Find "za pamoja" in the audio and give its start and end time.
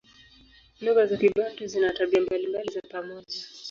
2.73-3.35